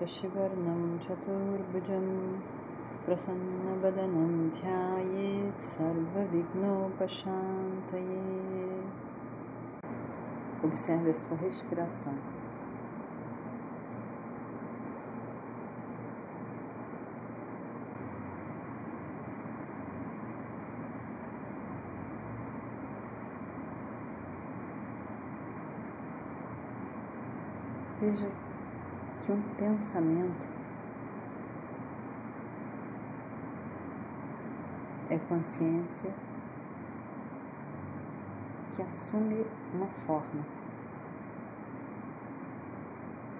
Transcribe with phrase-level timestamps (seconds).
[0.00, 2.06] शशिवर्णं चतुर्भुजं
[3.06, 4.24] प्रसन्नवदनं
[4.60, 6.64] ध्यायेत् सर्वविघ्नोपशान्तये
[10.64, 12.14] Observe a sua respiração.
[28.00, 28.47] Veja
[29.23, 30.49] que um pensamento
[35.09, 36.13] é consciência
[38.75, 40.45] que assume uma forma,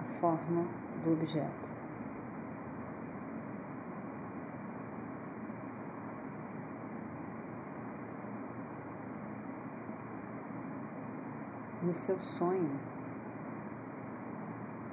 [0.00, 0.66] a forma
[1.04, 1.72] do objeto.
[11.82, 12.91] No seu sonho,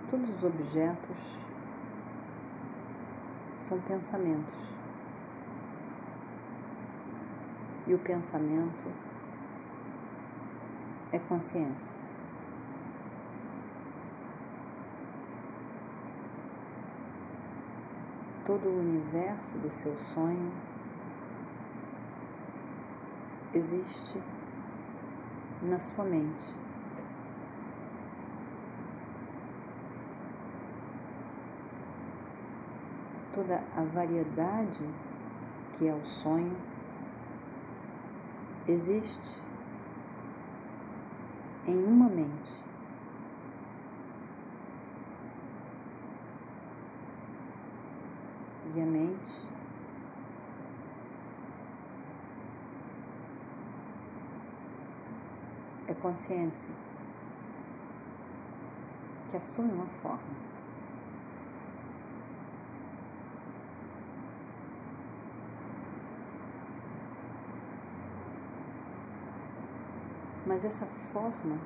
[0.10, 1.18] Todos os objetos
[3.68, 4.56] são pensamentos.
[7.86, 8.92] E o pensamento
[11.12, 12.02] é consciência.
[18.46, 20.52] Todo o universo do seu sonho
[23.54, 24.20] existe
[25.62, 26.69] na sua mente.
[33.40, 34.86] Toda a variedade
[35.78, 36.58] que é o sonho
[38.68, 39.42] existe
[41.66, 42.66] em uma mente.
[48.76, 49.48] E a mente
[55.88, 56.70] é consciência
[59.30, 60.59] que assume uma forma.
[70.50, 71.60] Mas essa forma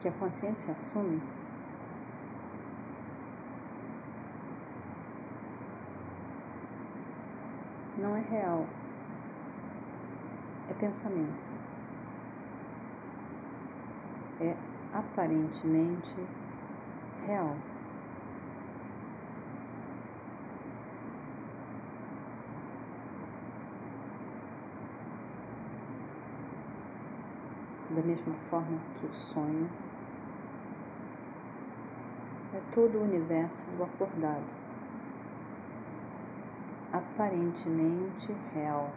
[0.00, 1.20] que a consciência assume
[7.98, 8.64] não é real,
[10.70, 11.50] é pensamento.
[14.40, 14.56] É
[14.92, 16.14] aparentemente
[17.26, 17.56] real.
[27.90, 29.68] Da mesma forma que o sonho.
[32.54, 34.44] É todo o universo do acordado,
[36.92, 38.90] aparentemente real.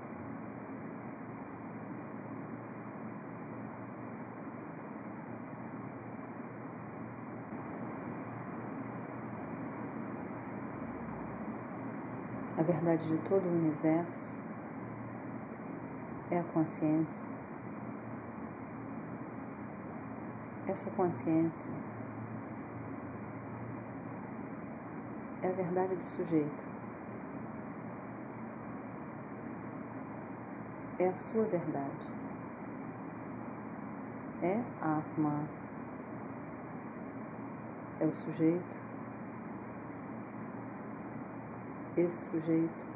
[12.58, 14.36] A verdade de todo o universo
[16.32, 17.39] é a consciência
[20.70, 21.72] essa consciência
[25.42, 26.70] é a verdade do sujeito.
[31.00, 32.08] É a sua verdade.
[34.44, 35.44] É a Atma.
[38.00, 38.78] É o sujeito.
[41.98, 42.90] Esse sujeito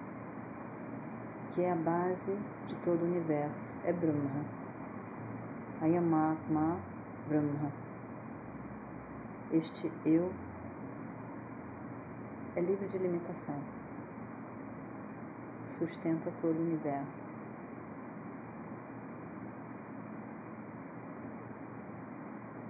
[1.53, 3.73] que é a base de todo o universo.
[3.83, 4.45] É Brahma.
[5.81, 6.92] Ayamatma
[7.25, 7.71] Brahma.
[9.49, 10.29] Este eu
[12.57, 13.55] é livre de limitação,
[15.69, 17.33] sustenta todo o universo.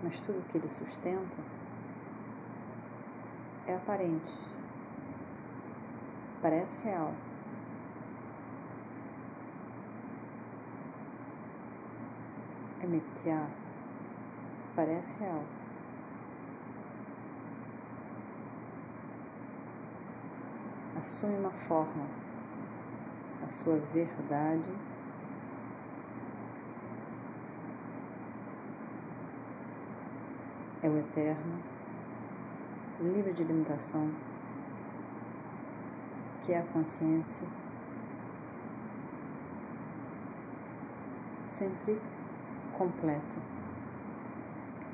[0.03, 1.41] Mas tudo que ele sustenta
[3.65, 4.33] é aparente,
[6.44, 7.11] parece real.
[12.81, 13.62] É metiar
[14.75, 15.43] parece real.
[21.01, 22.07] Assume uma forma,
[23.45, 24.71] a sua verdade
[30.81, 31.59] é o eterno,
[33.01, 34.09] livre de limitação,
[36.45, 37.47] que é a consciência,
[41.47, 42.01] sempre
[42.77, 43.52] completa,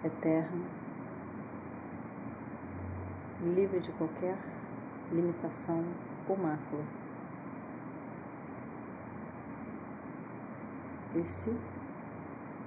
[0.03, 0.65] eterna,
[3.41, 4.37] livre de qualquer
[5.11, 5.83] limitação
[6.27, 6.83] ou mácula.
[11.15, 11.55] Esse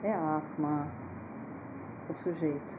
[0.02, 0.88] é a Atma,
[2.10, 2.78] o sujeito,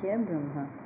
[0.00, 0.85] que é Brahma.